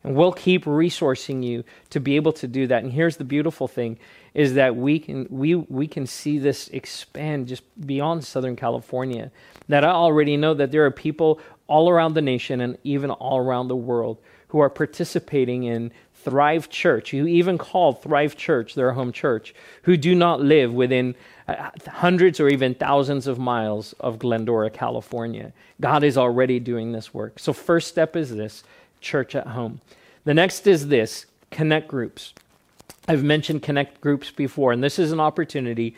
[0.03, 2.83] And we'll keep resourcing you to be able to do that.
[2.83, 3.97] And here's the beautiful thing
[4.33, 9.31] is that we can we we can see this expand just beyond Southern California.
[9.69, 13.37] That I already know that there are people all around the nation and even all
[13.37, 14.17] around the world
[14.49, 19.97] who are participating in Thrive Church, who even call Thrive Church their home church, who
[19.97, 21.15] do not live within
[21.47, 25.51] uh, hundreds or even thousands of miles of Glendora, California.
[25.81, 27.39] God is already doing this work.
[27.39, 28.63] So, first step is this
[29.03, 29.81] church at home.
[30.25, 32.33] The next is this connect groups.
[33.07, 35.95] I've mentioned connect groups before, and this is an opportunity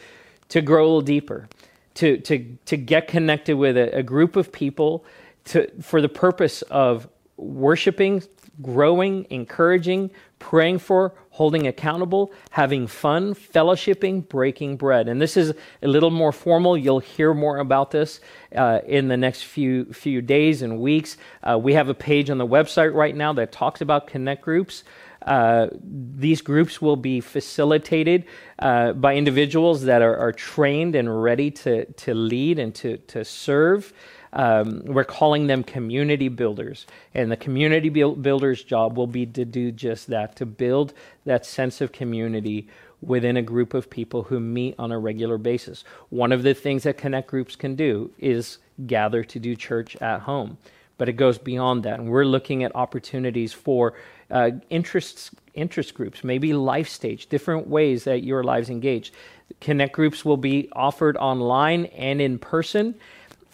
[0.49, 1.47] to grow a little deeper,
[1.95, 5.05] to, to, to get connected with a, a group of people
[5.45, 8.23] to, for the purpose of worshiping,
[8.61, 10.09] growing, encouraging,
[10.45, 15.09] praying for, holding accountable, having fun, fellowshipping, breaking bread.
[15.09, 16.77] And this is a little more formal.
[16.77, 18.19] You'll hear more about this
[18.55, 21.17] uh, in the next few few days and weeks.
[21.41, 24.83] Uh, we have a page on the website right now that talks about connect groups.
[25.23, 28.25] Uh, these groups will be facilitated
[28.59, 33.25] uh, by individuals that are, are, trained and ready to, to lead and to, to
[33.25, 33.91] serve.
[34.35, 36.85] Um, we're calling them community builders.
[37.13, 41.79] And the community builder's job will be to do just that to build that sense
[41.79, 42.67] of community
[43.01, 45.83] within a group of people who meet on a regular basis.
[46.09, 50.21] One of the things that connect groups can do is gather to do church at
[50.21, 50.57] home.
[50.97, 51.99] But it goes beyond that.
[51.99, 53.93] And we're looking at opportunities for
[54.31, 59.13] uh, interests, interest groups, maybe life stage, different ways that your lives engage.
[59.61, 62.95] Connect groups will be offered online and in person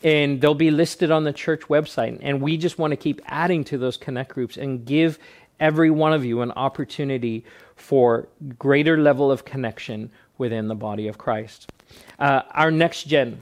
[0.04, 2.20] and they'll be listed on the church website.
[2.22, 5.20] And we just want to keep adding to those connect groups and give
[5.60, 7.46] every one of you an opportunity
[7.76, 8.28] for
[8.58, 11.72] greater level of connection within the body of Christ.
[12.18, 13.42] Uh, our next gen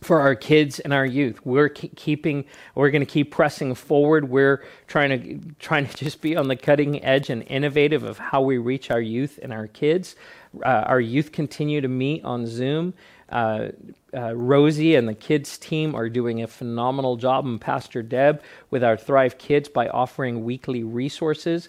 [0.00, 1.44] for our kids and our youth.
[1.44, 4.28] We're keeping, we're going to keep pressing forward.
[4.28, 8.40] We're trying to trying to just be on the cutting edge and innovative of how
[8.40, 10.16] we reach our youth and our kids.
[10.64, 12.94] Uh, our youth continue to meet on Zoom.
[13.30, 13.68] Uh,
[14.12, 18.82] uh, Rosie and the kids team are doing a phenomenal job, and Pastor Deb with
[18.82, 21.68] our Thrive Kids by offering weekly resources.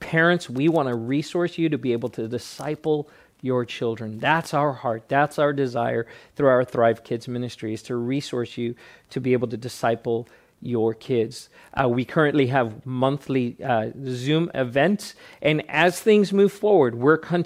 [0.00, 3.08] Parents, we want to resource you to be able to disciple
[3.42, 4.18] your children.
[4.20, 5.04] That's our heart.
[5.08, 6.06] That's our desire
[6.36, 8.74] through our Thrive Kids ministry is to resource you
[9.10, 10.28] to be able to disciple
[10.62, 11.48] your kids.
[11.74, 17.44] Uh, we currently have monthly uh, Zoom events, and as things move forward, we're con-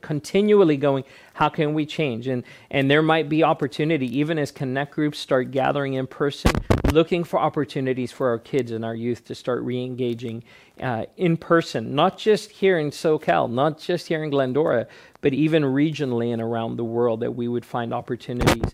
[0.00, 1.04] continually going,
[1.34, 2.28] how can we change?
[2.28, 6.52] And, and there might be opportunity, even as connect groups start gathering in person,
[6.92, 10.44] looking for opportunities for our kids and our youth to start re engaging
[10.80, 14.86] uh, in person, not just here in SoCal, not just here in Glendora,
[15.20, 18.70] but even regionally and around the world, that we would find opportunities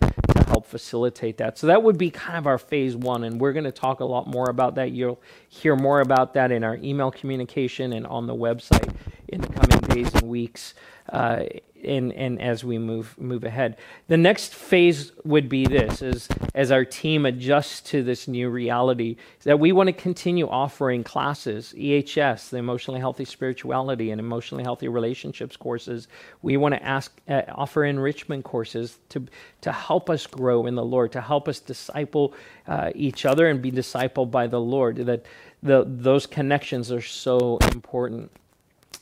[0.59, 1.57] help facilitate that.
[1.57, 4.05] So that would be kind of our phase one, and we're going to talk a
[4.05, 4.91] lot more about that.
[4.91, 8.93] You'll hear more about that in our email communication and on the website
[9.29, 10.75] in the coming days and weeks.
[11.09, 11.45] Uh,
[11.85, 13.77] and, and as we move move ahead.
[14.09, 19.17] The next phase would be this as as our team adjusts to this new reality,
[19.45, 24.89] that we want to continue offering classes, EHS, the emotionally healthy spirituality and emotionally healthy
[24.89, 26.09] relationships courses.
[26.43, 29.27] We want to ask uh, offer enrichment courses to
[29.61, 32.35] to help us grow in the Lord, to help us disciple
[32.67, 34.97] uh, each other and be discipled by the Lord.
[34.97, 35.27] That
[35.63, 38.31] the, those connections are so important.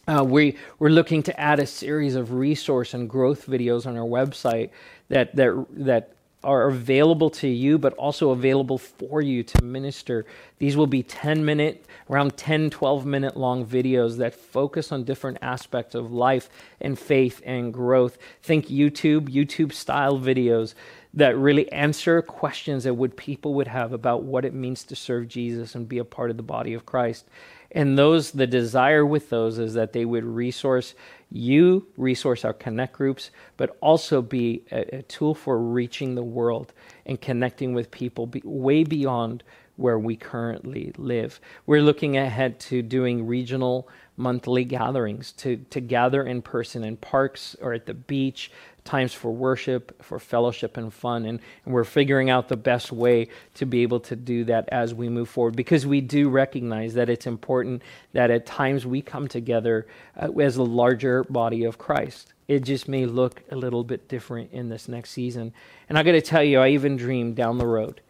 [0.09, 4.07] Uh, we, we're looking to add a series of resource and growth videos on our
[4.07, 4.70] website
[5.09, 10.24] that, that, that are available to you, but also available for you to minister.
[10.59, 15.39] These will be 10 minute, around 10, 12 minute long videos that focus on different
[15.43, 16.49] aspects of life
[16.80, 18.16] and faith and growth.
[18.43, 20.74] Think YouTube, YouTube style videos
[21.14, 25.26] that really answer questions that would people would have about what it means to serve
[25.26, 27.26] Jesus and be a part of the body of Christ.
[27.73, 30.95] And those, the desire with those is that they would resource
[31.31, 36.73] you, resource our connect groups, but also be a, a tool for reaching the world
[37.05, 39.43] and connecting with people be, way beyond
[39.77, 41.41] where we currently live.
[41.67, 47.55] We're looking ahead to doing regional monthly gatherings to, to gather in person in parks
[47.61, 48.51] or at the beach,
[48.87, 51.26] times for worship, for fellowship and fun.
[51.26, 54.95] And, and, we're figuring out the best way to be able to do that as
[54.95, 57.82] we move forward because we do recognize that it's important
[58.12, 62.32] that at times we come together uh, as a larger body of Christ.
[62.49, 65.53] It just may look a little bit different in this next season.
[65.89, 68.01] And I got to tell you, I even dream down the road.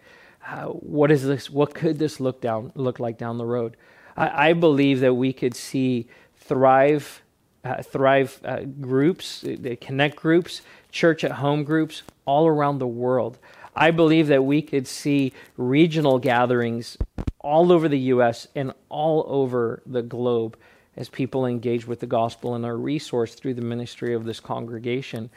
[0.46, 1.50] Uh, what is this?
[1.50, 3.76] What could this look down look like down the road?
[4.16, 6.06] I, I believe that we could see
[6.36, 7.22] thrive
[7.66, 13.38] uh, Thrive uh, groups, the Connect groups, church at home groups all around the world.
[13.74, 16.96] I believe that we could see regional gatherings
[17.40, 18.48] all over the U.S.
[18.54, 20.56] and all over the globe
[20.96, 25.28] as people engage with the gospel and are resourced through the ministry of this congregation.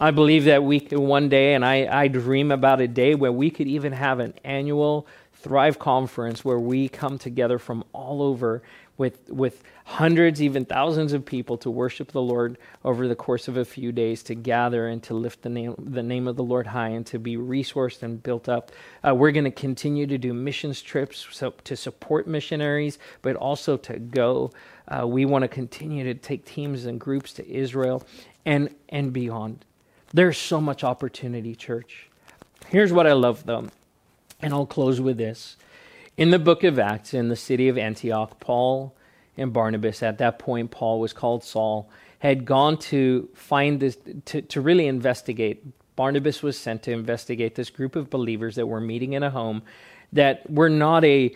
[0.00, 3.32] I believe that we could one day, and I, I dream about a day where
[3.32, 8.62] we could even have an annual Thrive conference where we come together from all over
[8.98, 13.56] with, with hundreds, even thousands of people to worship the Lord over the course of
[13.56, 16.66] a few days, to gather and to lift the name, the name of the Lord
[16.66, 18.72] high and to be resourced and built up.
[19.06, 23.76] Uh, we're going to continue to do missions trips so, to support missionaries, but also
[23.76, 24.50] to go.
[24.88, 28.02] Uh, we want to continue to take teams and groups to Israel
[28.44, 29.64] and, and beyond.
[30.12, 32.08] There's so much opportunity, church.
[32.68, 33.68] Here's what I love, though,
[34.40, 35.56] and I'll close with this.
[36.16, 38.96] In the book of Acts, in the city of Antioch, Paul
[39.36, 41.90] and Barnabas, at that point, Paul was called Saul,
[42.20, 45.62] had gone to find this, to, to really investigate.
[45.94, 49.62] Barnabas was sent to investigate this group of believers that were meeting in a home
[50.12, 51.34] that were not a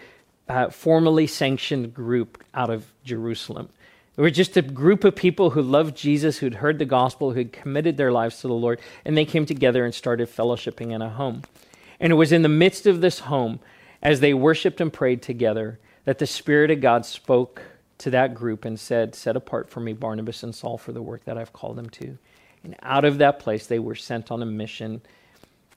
[0.48, 3.68] uh, formally sanctioned group out of Jerusalem.
[4.16, 7.52] They were just a group of people who loved Jesus, who'd heard the gospel, who'd
[7.52, 11.10] committed their lives to the Lord, and they came together and started fellowshipping in a
[11.10, 11.42] home.
[12.00, 13.60] And it was in the midst of this home
[14.02, 17.62] as they worshiped and prayed together, that the Spirit of God spoke
[17.98, 21.24] to that group and said, Set apart for me Barnabas and Saul for the work
[21.24, 22.16] that I've called them to.
[22.64, 25.02] And out of that place, they were sent on a mission.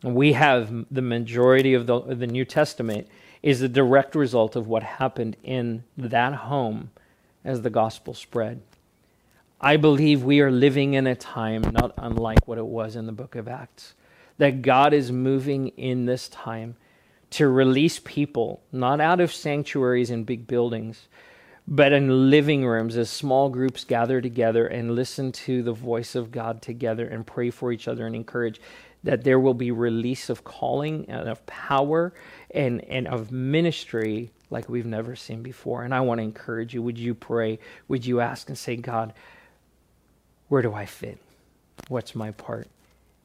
[0.01, 3.07] And we have the majority of the, of the New Testament
[3.41, 6.91] is a direct result of what happened in that home
[7.43, 8.61] as the gospel spread.
[9.59, 13.11] I believe we are living in a time not unlike what it was in the
[13.11, 13.93] book of Acts.
[14.37, 16.75] That God is moving in this time
[17.33, 21.07] to release people, not out of sanctuaries and big buildings,
[21.67, 26.31] but in living rooms as small groups gather together and listen to the voice of
[26.31, 28.61] God together and pray for each other and encourage
[29.03, 32.13] that there will be release of calling and of power
[32.51, 35.83] and, and of ministry like we've never seen before.
[35.83, 36.83] And I want to encourage you.
[36.83, 37.57] Would you pray?
[37.87, 39.11] Would you ask and say, God,
[40.49, 41.17] where do I fit?
[41.87, 42.67] What's my part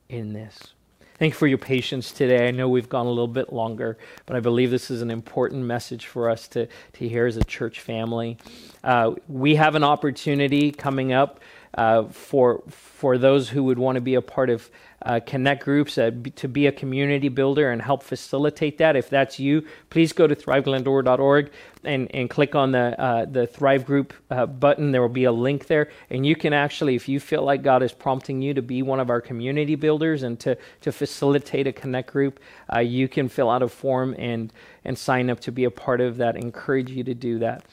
[0.09, 0.73] in this?
[1.19, 2.47] Thank you for your patience today.
[2.47, 5.65] I know we've gone a little bit longer, but I believe this is an important
[5.65, 8.39] message for us to, to hear as a church family.
[8.85, 11.41] Uh, we have an opportunity coming up
[11.75, 14.71] uh, for, for those who would want to be a part of
[15.03, 18.97] uh, connect groups uh, b- to be a community builder and help facilitate that.
[18.97, 21.53] If that's you, please go to thriveglendora.org
[21.85, 24.91] and, and click on the, uh, the Thrive Group uh, button.
[24.91, 25.89] There will be a link there.
[26.11, 28.99] And you can actually, if you feel like God is prompting you to be one
[28.99, 32.41] of our community builders and to, to facilitate a connect group,
[32.75, 34.53] uh, you can fill out a form and,
[34.85, 36.35] and sign up to be a part of that.
[36.35, 37.65] I encourage you to do that.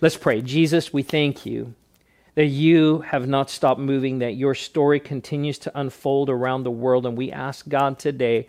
[0.00, 0.42] Let's pray.
[0.42, 1.74] Jesus, we thank you
[2.34, 7.04] that you have not stopped moving, that your story continues to unfold around the world.
[7.04, 8.46] And we ask God today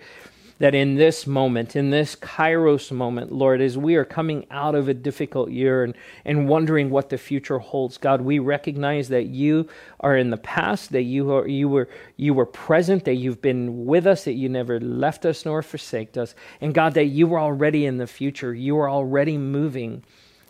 [0.60, 4.88] that in this moment, in this Kairos moment, Lord, as we are coming out of
[4.88, 9.68] a difficult year and, and wondering what the future holds, God, we recognize that you
[10.00, 13.86] are in the past, that you are you were you were present, that you've been
[13.86, 16.36] with us, that you never left us nor forsaked us.
[16.62, 18.54] And God, that you are already in the future.
[18.54, 20.04] You are already moving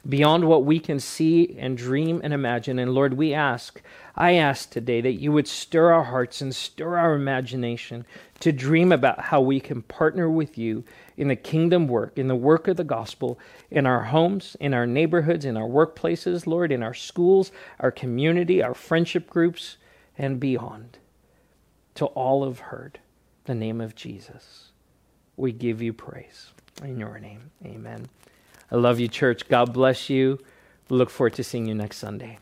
[0.08, 2.78] beyond what we can see and dream and imagine.
[2.78, 3.82] And Lord, we ask,
[4.16, 8.06] I ask today that you would stir our hearts and stir our imagination
[8.42, 10.84] to dream about how we can partner with you
[11.16, 13.40] in the kingdom work, in the work of the gospel,
[13.72, 18.62] in our homes, in our neighborhoods, in our workplaces, Lord, in our schools, our community,
[18.62, 19.78] our friendship groups,
[20.18, 20.98] and beyond.
[21.96, 23.00] To all have heard
[23.46, 24.72] the name of Jesus.
[25.38, 26.52] We give you praise.
[26.84, 28.10] In your name, amen.
[28.74, 29.48] I love you, church.
[29.48, 30.40] God bless you.
[30.90, 32.40] Look forward to seeing you next Sunday.